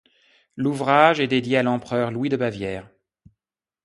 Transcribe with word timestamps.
L'ouvrage 0.55 1.19
est 1.19 1.27
dédié 1.27 1.57
à 1.57 1.61
l'empereur 1.61 2.09
Louis 2.09 2.29
de 2.29 2.35
Bavière. 2.35 2.89